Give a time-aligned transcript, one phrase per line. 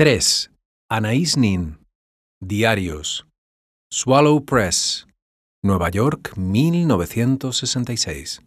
[0.00, 0.48] ¡3!
[0.90, 1.84] Anaïs Nin.
[2.40, 3.26] Diarios.
[3.92, 5.06] Swallow Press.
[5.62, 8.40] Nueva York, 1966.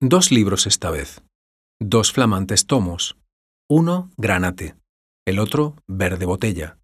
[0.00, 1.20] Dos libros esta vez.
[1.80, 3.16] Dos flamantes tomos.
[3.68, 4.76] Uno, granate.
[5.26, 6.78] El otro, verde botella.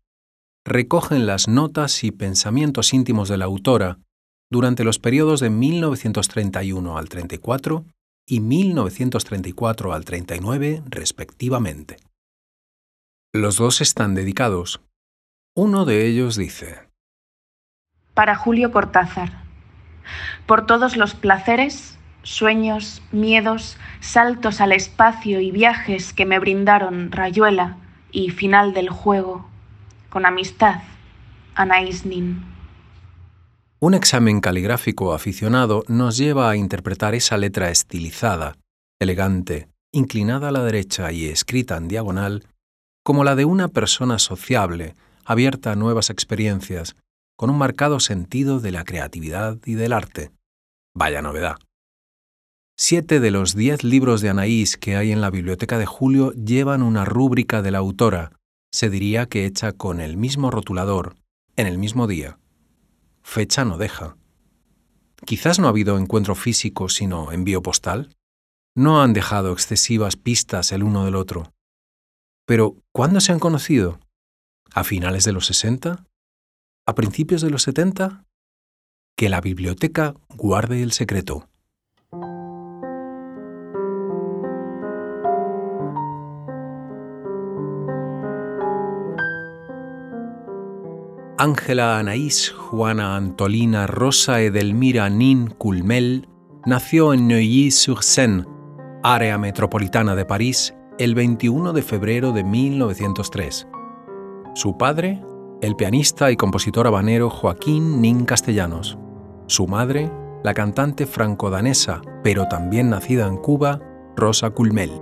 [0.66, 4.00] Recogen las notas y pensamientos íntimos de la autora
[4.50, 7.84] durante los periodos de 1931 al 34
[8.26, 12.09] y 1934 al 39, respectivamente.
[13.32, 14.80] Los dos están dedicados.
[15.54, 16.80] Uno de ellos dice,
[18.12, 19.44] Para Julio Cortázar,
[20.46, 27.76] por todos los placeres, sueños, miedos, saltos al espacio y viajes que me brindaron Rayuela
[28.10, 29.48] y final del juego,
[30.08, 30.82] con amistad,
[31.54, 32.42] Anaïs Nin.
[33.78, 38.56] Un examen caligráfico aficionado nos lleva a interpretar esa letra estilizada,
[38.98, 42.49] elegante, inclinada a la derecha y escrita en diagonal
[43.02, 46.96] como la de una persona sociable, abierta a nuevas experiencias,
[47.36, 50.30] con un marcado sentido de la creatividad y del arte.
[50.94, 51.56] Vaya novedad.
[52.76, 56.82] Siete de los diez libros de Anaís que hay en la biblioteca de Julio llevan
[56.82, 58.32] una rúbrica de la autora,
[58.72, 61.16] se diría que hecha con el mismo rotulador,
[61.56, 62.38] en el mismo día.
[63.22, 64.16] Fecha no deja.
[65.24, 68.16] Quizás no ha habido encuentro físico, sino envío postal.
[68.74, 71.52] No han dejado excesivas pistas el uno del otro.
[72.50, 74.00] Pero, ¿cuándo se han conocido?
[74.74, 76.04] ¿A finales de los 60?
[76.84, 78.24] ¿A principios de los 70?
[79.16, 81.48] Que la biblioteca guarde el secreto.
[91.38, 96.28] Ángela Anaís Juana Antolina Rosa Edelmira Nin Culmel
[96.66, 98.44] nació en Neuilly-sur-Seine,
[99.04, 103.66] área metropolitana de París, el 21 de febrero de 1903.
[104.54, 105.24] Su padre,
[105.62, 108.98] el pianista y compositor habanero Joaquín Nin Castellanos.
[109.46, 110.12] Su madre,
[110.44, 113.80] la cantante franco-danesa, pero también nacida en Cuba,
[114.14, 114.92] Rosa Culmel.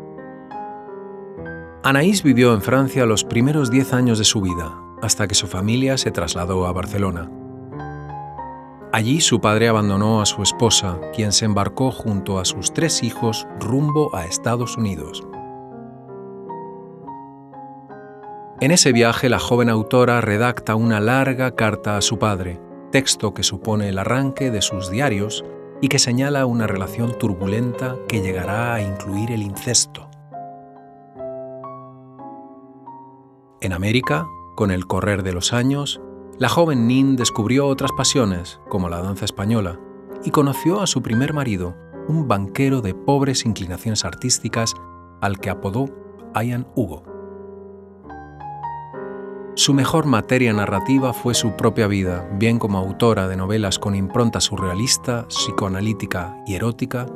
[1.82, 5.98] Anaís vivió en Francia los primeros diez años de su vida, hasta que su familia
[5.98, 7.28] se trasladó a Barcelona.
[8.92, 13.48] Allí su padre abandonó a su esposa, quien se embarcó junto a sus tres hijos
[13.59, 15.26] rumbo a Estados Unidos.
[18.60, 22.60] En ese viaje la joven autora redacta una larga carta a su padre,
[22.91, 25.44] texto que supone el arranque de sus diarios
[25.80, 30.10] y que señala una relación turbulenta que llegará a incluir el incesto.
[33.60, 34.26] En América,
[34.56, 36.00] con el correr de los años,
[36.36, 39.78] la joven Nin descubrió otras pasiones, como la danza española,
[40.24, 41.76] y conoció a su primer marido,
[42.08, 44.74] un banquero de pobres inclinaciones artísticas
[45.20, 45.86] al que apodó
[46.34, 47.17] Ian Hugo.
[49.58, 54.41] Su mejor materia narrativa fue su propia vida, bien como autora de novelas con impronta
[54.41, 57.06] surrealista, psicoanalítica y erótica,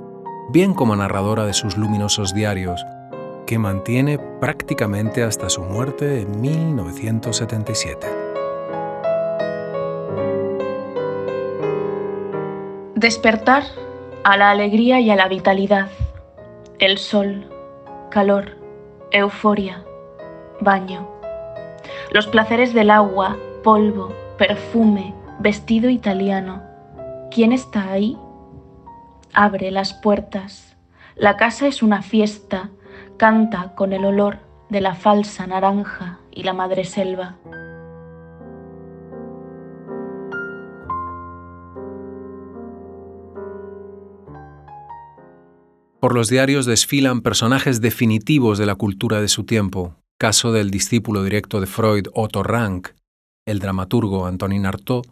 [0.51, 2.85] bien como narradora de sus luminosos diarios,
[3.47, 8.09] que mantiene prácticamente hasta su muerte en 1977.
[12.97, 13.63] Despertar
[14.25, 15.91] a la alegría y a la vitalidad.
[16.81, 17.49] El sol,
[18.11, 18.57] calor,
[19.13, 19.85] euforia,
[20.61, 21.12] baño
[22.13, 26.63] los placeres del agua, polvo, perfume, vestido italiano.
[27.31, 28.19] ¿Quién está ahí?
[29.33, 30.77] Abre las puertas.
[31.17, 32.71] La casa es una fiesta,
[33.17, 37.39] canta con el olor de la falsa naranja y la madre selva.
[45.99, 51.25] Por los diarios desfilan personajes definitivos de la cultura de su tiempo, caso del discípulo
[51.25, 52.91] directo de Freud Otto Rank,
[53.45, 55.05] el dramaturgo Antonin Artaud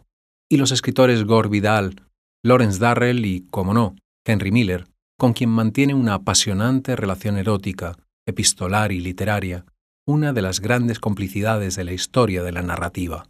[0.49, 2.01] y los escritores Gore Vidal,
[2.45, 4.87] Lawrence Darrell y, como no, Henry Miller,
[5.19, 9.65] con quien mantiene una apasionante relación erótica, epistolar y literaria,
[10.07, 13.25] una de las grandes complicidades de la historia de la narrativa.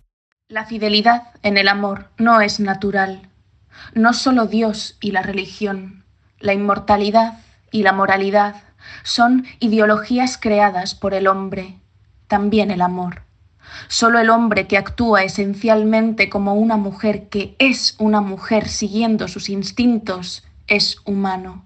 [0.49, 3.27] La fidelidad en el amor no es natural.
[3.95, 6.05] No solo Dios y la religión,
[6.37, 7.39] la inmortalidad
[7.71, 8.65] y la moralidad
[9.03, 11.77] son ideologías creadas por el hombre.
[12.27, 13.23] también el amor.
[13.89, 19.49] Solo el hombre que actúa esencialmente como una mujer que es una mujer siguiendo sus
[19.49, 21.65] instintos es humano.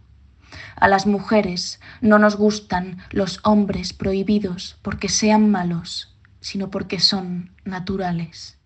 [0.76, 7.52] A las mujeres no nos gustan los hombres prohibidos porque sean malos, sino porque son
[7.64, 8.58] naturales.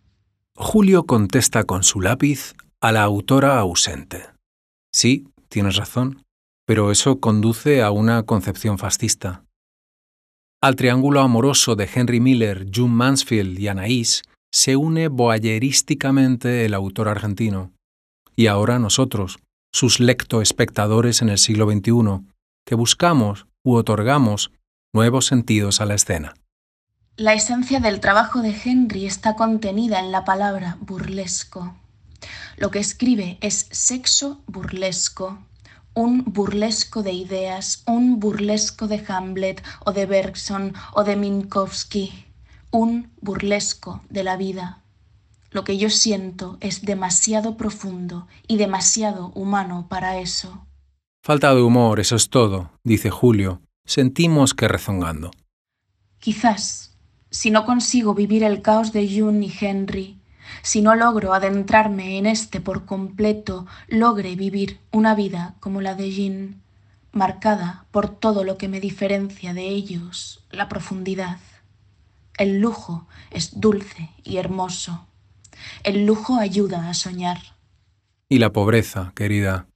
[0.55, 4.25] Julio contesta con su lápiz a la autora ausente.
[4.91, 6.23] Sí, tienes razón,
[6.69, 9.43] pero eso conduce a una concepción fascista.
[10.61, 14.21] Al triángulo amoroso de Henry Miller, June Mansfield y Anaïs
[14.51, 17.71] se une boyerísticamente el autor argentino.
[18.35, 19.39] Y ahora nosotros,
[19.73, 22.27] sus lectoespectadores en el siglo XXI,
[22.67, 24.51] que buscamos u otorgamos
[24.93, 26.35] nuevos sentidos a la escena.
[27.15, 31.75] La esencia del trabajo de Henry está contenida en la palabra burlesco.
[32.57, 35.48] Lo que escribe es sexo burlesco,
[35.99, 42.25] un burlesco de ideas, un burlesco de Hamlet o de Bergson o de Minkowski,
[42.71, 44.81] un burlesco de la vida.
[45.51, 50.65] Lo que yo siento es demasiado profundo y demasiado humano para eso.
[51.21, 53.61] Falta de humor, eso es todo, dice Julio.
[53.85, 55.31] Sentimos que rezongando.
[56.19, 56.97] Quizás,
[57.29, 60.18] si no consigo vivir el caos de June y Henry,
[60.61, 66.11] si no logro adentrarme en este por completo, logre vivir una vida como la de
[66.11, 66.61] Jean,
[67.11, 71.39] marcada por todo lo que me diferencia de ellos, la profundidad.
[72.37, 75.07] El lujo es dulce y hermoso.
[75.83, 77.39] El lujo ayuda a soñar.
[78.29, 79.67] Y la pobreza, querida.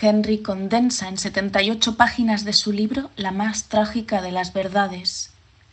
[0.00, 5.30] Henry condensa en 78 páginas de su libro la más trágica de las verdades.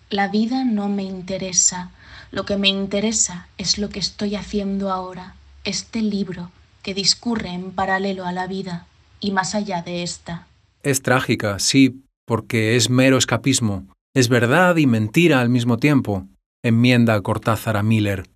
[0.10, 1.92] La vida no me interesa,
[2.32, 6.52] lo que me interesa es lo que estoy haciendo ahora, este libro
[6.84, 8.88] que discurre en paralelo a la vida
[9.20, 10.48] y más allá de esta.
[10.84, 16.28] Es trágica, sí, porque es mero escapismo, es verdad y mentira al mismo tiempo,
[16.64, 18.30] enmienda Cortázar a Miller,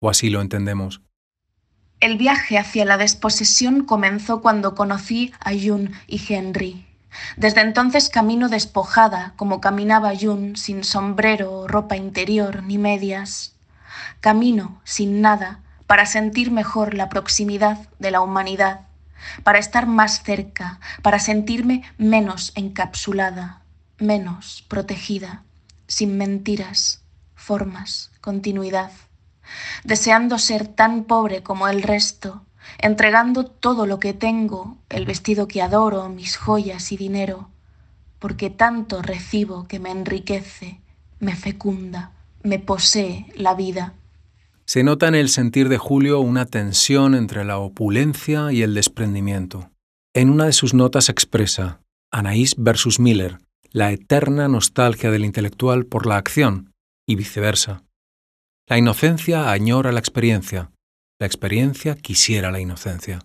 [0.00, 1.00] o así lo entendemos.
[2.00, 6.87] El viaje hacia la desposesión comenzó cuando conocí a June y Henry.
[7.36, 13.54] Desde entonces camino despojada, como caminaba Jun, sin sombrero, ropa interior ni medias.
[14.20, 18.80] Camino sin nada para sentir mejor la proximidad de la humanidad,
[19.42, 23.62] para estar más cerca, para sentirme menos encapsulada,
[23.98, 25.44] menos protegida,
[25.86, 27.02] sin mentiras,
[27.34, 28.92] formas, continuidad,
[29.82, 32.44] deseando ser tan pobre como el resto,
[32.78, 37.48] entregando todo lo que tengo, el vestido que adoro, mis joyas y dinero,
[38.18, 40.80] porque tanto recibo que me enriquece,
[41.20, 42.12] me fecunda,
[42.42, 43.94] me posee la vida.
[44.64, 49.70] Se nota en el sentir de Julio una tensión entre la opulencia y el desprendimiento.
[50.14, 51.80] En una de sus notas expresa,
[52.10, 53.38] Anaís versus Miller,
[53.70, 56.72] la eterna nostalgia del intelectual por la acción,
[57.06, 57.84] y viceversa.
[58.66, 60.70] La inocencia añora la experiencia,
[61.20, 63.18] la experiencia quisiera la inocencia.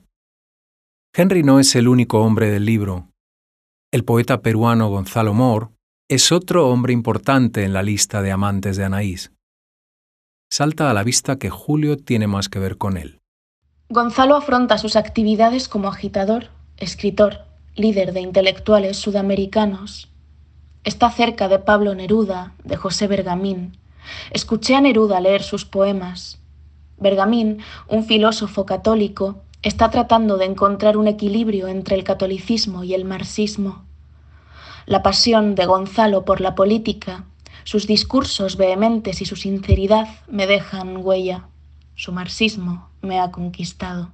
[1.16, 3.10] Henry no es el único hombre del libro.
[3.92, 5.68] El poeta peruano Gonzalo Moore
[6.10, 9.32] es otro hombre importante en la lista de amantes de Anaís.
[10.52, 13.20] Salta a la vista que Julio tiene más que ver con él.
[13.90, 20.12] Gonzalo afronta sus actividades como agitador, escritor, líder de intelectuales sudamericanos.
[20.84, 23.78] Está cerca de Pablo Neruda, de José Bergamín.
[24.32, 26.43] Escuché a Neruda leer sus poemas.
[27.04, 33.06] Bergamín, un filósofo católico, está tratando de encontrar un equilibrio entre el catolicismo y el
[33.06, 33.86] marxismo.
[34.86, 37.26] La pasión de Gonzalo por la política,
[37.64, 41.48] sus discursos vehementes y su sinceridad me dejan huella.
[41.96, 44.14] Su marxismo me ha conquistado.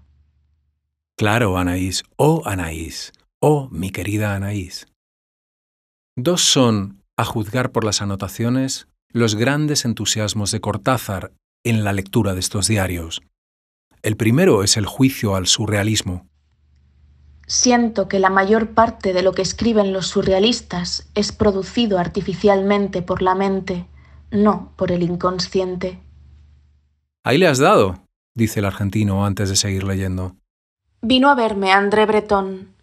[1.17, 4.88] Claro, Anaís, oh Anaís, oh mi querida Anaís.
[6.15, 11.31] Dos son, a juzgar por las anotaciones, los grandes entusiasmos de Cortázar
[11.63, 13.22] en la lectura de estos diarios.
[14.01, 16.28] El primero es el juicio al surrealismo.
[17.48, 23.22] Siento que la mayor parte de lo que escriben los surrealistas es producido artificialmente por
[23.22, 23.88] la mente,
[24.32, 26.00] no por el inconsciente.
[27.24, 28.04] Ahí le has dado,
[28.36, 30.36] dice el argentino antes de seguir leyendo.
[31.01, 32.75] Vino a verme André Breton.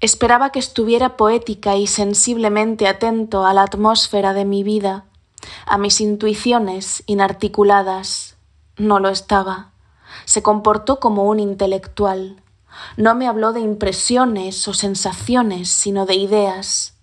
[0.00, 5.06] Esperaba que estuviera poética y sensiblemente atento a la atmósfera de mi vida,
[5.66, 8.36] a mis intuiciones inarticuladas.
[8.76, 9.70] No lo estaba.
[10.24, 12.42] Se comportó como un intelectual.
[12.96, 16.94] No me habló de impresiones o sensaciones, sino de ideas.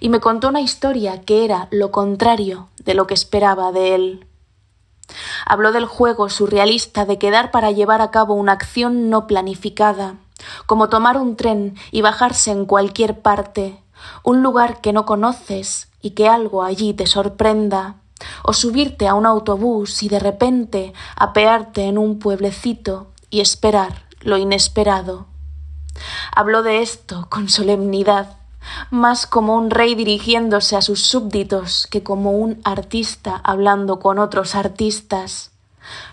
[0.00, 4.26] Y me contó una historia que era lo contrario de lo que esperaba de él.
[5.46, 10.16] Habló del juego surrealista de quedar para llevar a cabo una acción no planificada,
[10.66, 13.78] como tomar un tren y bajarse en cualquier parte,
[14.22, 17.96] un lugar que no conoces y que algo allí te sorprenda,
[18.44, 24.36] o subirte a un autobús y de repente apearte en un pueblecito y esperar lo
[24.36, 25.26] inesperado.
[26.34, 28.38] Habló de esto con solemnidad,
[28.90, 34.54] más como un rey dirigiéndose a sus súbditos que como un artista hablando con otros
[34.54, 35.52] artistas.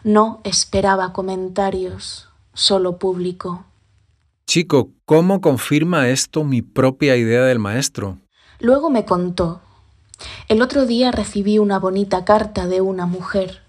[0.04, 3.66] No esperaba comentarios, solo público.
[4.48, 8.18] Chico, ¿cómo confirma esto mi propia idea del maestro?
[8.60, 9.62] Luego me contó.
[10.48, 13.62] El otro día recibí una bonita carta de una mujer.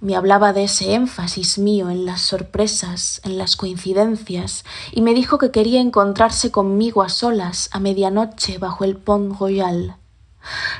[0.00, 5.38] Me hablaba de ese énfasis mío en las sorpresas, en las coincidencias, y me dijo
[5.38, 9.96] que quería encontrarse conmigo a solas a medianoche bajo el Pont Royal.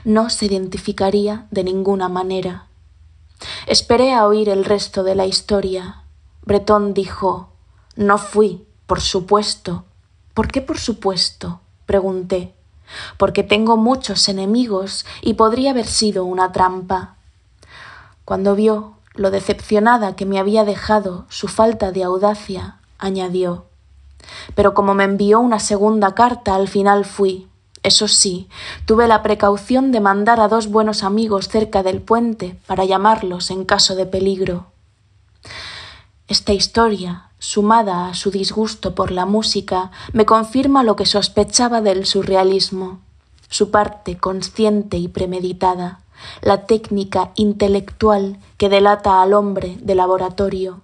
[0.04, 2.66] No se identificaría de ninguna manera.
[3.66, 6.02] Esperé a oír el resto de la historia.
[6.42, 7.50] Bretón dijo
[7.96, 9.84] No fui, por supuesto.
[10.34, 11.60] ¿Por qué por supuesto?
[11.86, 12.55] pregunté.
[13.18, 17.16] Porque tengo muchos enemigos y podría haber sido una trampa.
[18.24, 23.66] Cuando vio lo decepcionada que me había dejado su falta de audacia, añadió
[24.54, 27.48] Pero como me envió una segunda carta, al final fui.
[27.82, 28.48] Eso sí,
[28.84, 33.64] tuve la precaución de mandar a dos buenos amigos cerca del puente para llamarlos en
[33.64, 34.66] caso de peligro.
[36.28, 42.04] Esta historia, sumada a su disgusto por la música, me confirma lo que sospechaba del
[42.04, 43.00] surrealismo,
[43.48, 46.00] su parte consciente y premeditada,
[46.42, 50.82] la técnica intelectual que delata al hombre de laboratorio.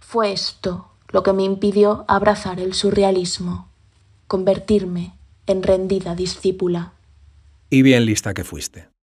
[0.00, 3.68] Fue esto lo que me impidió abrazar el surrealismo,
[4.28, 5.14] convertirme
[5.46, 6.92] en rendida discípula.
[7.70, 8.93] Y bien lista que fuiste.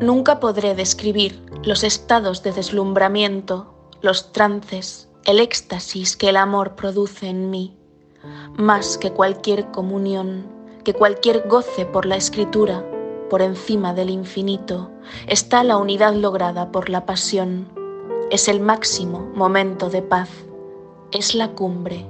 [0.00, 7.28] Nunca podré describir los estados de deslumbramiento, los trances, el éxtasis que el amor produce
[7.28, 7.76] en mí,
[8.56, 10.46] más que cualquier comunión,
[10.84, 12.84] que cualquier goce por la escritura,
[13.28, 14.90] por encima del infinito,
[15.26, 17.68] está la unidad lograda por la pasión
[18.30, 20.30] es el máximo momento de paz,
[21.10, 22.06] es la cumbre,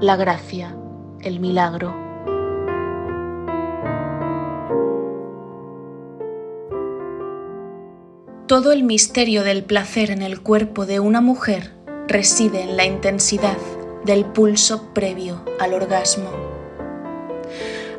[0.00, 0.76] la gracia,
[1.20, 2.01] el milagro.
[8.52, 11.72] Todo el misterio del placer en el cuerpo de una mujer
[12.06, 13.56] reside en la intensidad
[14.04, 16.28] del pulso previo al orgasmo.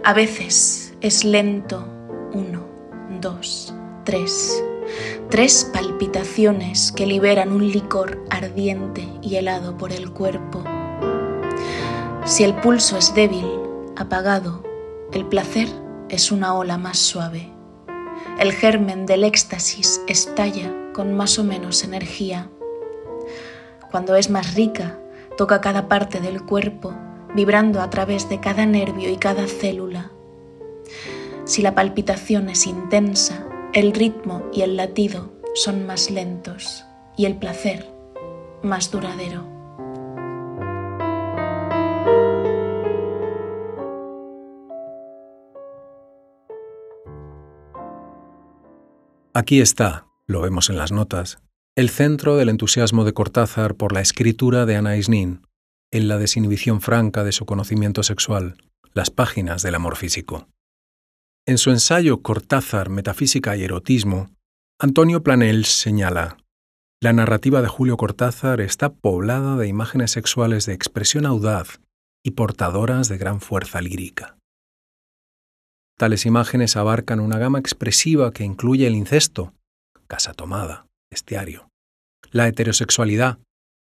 [0.04, 1.88] A veces es lento,
[2.34, 2.68] uno,
[3.20, 4.64] dos, tres
[5.32, 10.64] tres palpitaciones que liberan un licor ardiente y helado por el cuerpo.
[12.26, 13.48] Si el pulso es débil,
[13.96, 14.62] apagado,
[15.14, 15.68] el placer
[16.10, 17.53] es una ola más suave.
[18.40, 22.50] El germen del éxtasis estalla con más o menos energía.
[23.92, 25.00] Cuando es más rica,
[25.38, 26.94] toca cada parte del cuerpo,
[27.36, 30.12] vibrando a través de cada nervio y cada célula.
[31.46, 36.86] Si la palpitación es intensa, el ritmo y el latido son más lentos
[37.16, 37.88] y el placer
[38.64, 39.53] más duradero.
[49.36, 51.40] Aquí está, lo vemos en las notas,
[51.76, 55.48] el centro del entusiasmo de Cortázar por la escritura de Ana Isnin,
[55.92, 58.58] en la desinhibición franca de su conocimiento sexual,
[58.94, 60.50] las páginas del amor físico.
[61.48, 64.30] En su ensayo Cortázar, Metafísica y Erotismo,
[64.80, 66.38] Antonio Planels señala,
[67.02, 71.80] la narrativa de Julio Cortázar está poblada de imágenes sexuales de expresión audaz
[72.24, 74.38] y portadoras de gran fuerza lírica.
[75.98, 79.54] Tales imágenes abarcan una gama expresiva que incluye el incesto,
[80.08, 81.70] casa tomada, estiario,
[82.32, 83.40] la heterosexualidad,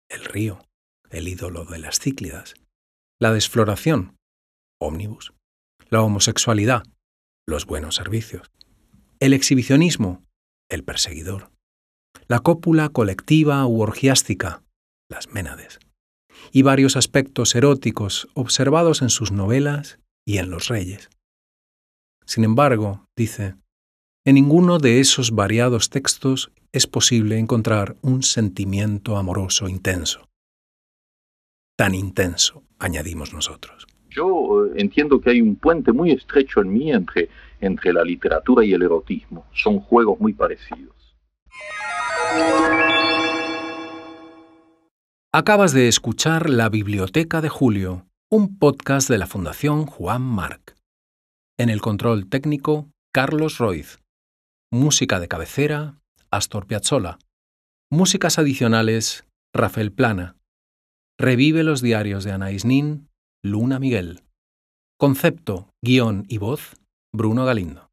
[0.09, 0.65] el río,
[1.11, 2.55] el ídolo de las cíclidas,
[3.21, 4.17] la desfloración,
[4.81, 5.33] ómnibus,
[5.89, 6.85] la homosexualidad,
[7.47, 8.51] los buenos servicios.
[9.21, 10.25] El exhibicionismo,
[10.69, 11.51] el perseguidor.
[12.27, 14.63] La cópula colectiva u orgiástica,
[15.11, 15.79] las ménades.
[16.51, 21.11] Y varios aspectos eróticos observados en sus novelas y en Los Reyes.
[22.25, 23.55] Sin embargo, dice,
[24.25, 30.29] en ninguno de esos variados textos es posible encontrar un sentimiento amoroso intenso.
[31.77, 33.87] Tan intenso, añadimos nosotros.
[34.11, 37.29] Yo eh, entiendo que hay un puente muy estrecho en mí entre,
[37.61, 39.47] entre la literatura y el erotismo.
[39.53, 40.95] Son juegos muy parecidos.
[45.33, 50.74] Acabas de escuchar La Biblioteca de Julio, un podcast de la Fundación Juan Marc.
[51.57, 54.01] En el control técnico, Carlos Roiz.
[54.73, 56.01] Música de cabecera,
[56.33, 57.19] Astor Piazzolla.
[57.93, 60.37] Músicas adicionales, Rafael Plana.
[61.17, 63.09] Revive los diarios de Ana Isnin,
[63.45, 64.25] Luna Miguel.
[64.99, 66.75] Concepto, guion y voz,
[67.15, 67.84] Bruno Galindo.